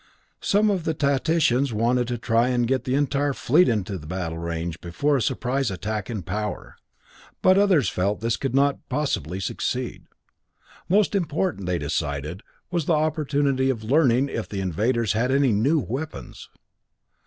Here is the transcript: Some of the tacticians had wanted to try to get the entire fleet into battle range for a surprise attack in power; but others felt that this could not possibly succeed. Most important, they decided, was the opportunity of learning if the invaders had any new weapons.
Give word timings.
Some 0.41 0.71
of 0.71 0.83
the 0.83 0.95
tacticians 0.95 1.69
had 1.69 1.77
wanted 1.77 2.07
to 2.07 2.17
try 2.17 2.49
to 2.49 2.65
get 2.65 2.85
the 2.85 2.95
entire 2.95 3.33
fleet 3.33 3.69
into 3.69 3.99
battle 3.99 4.39
range 4.39 4.79
for 4.93 5.15
a 5.17 5.21
surprise 5.21 5.69
attack 5.69 6.09
in 6.09 6.23
power; 6.23 6.75
but 7.43 7.55
others 7.59 7.87
felt 7.87 8.19
that 8.19 8.25
this 8.25 8.35
could 8.35 8.55
not 8.55 8.79
possibly 8.89 9.39
succeed. 9.39 10.05
Most 10.89 11.13
important, 11.13 11.67
they 11.67 11.77
decided, 11.77 12.41
was 12.71 12.85
the 12.87 12.93
opportunity 12.93 13.69
of 13.69 13.83
learning 13.83 14.27
if 14.27 14.49
the 14.49 14.59
invaders 14.59 15.13
had 15.13 15.29
any 15.29 15.51
new 15.51 15.77
weapons. 15.79 16.49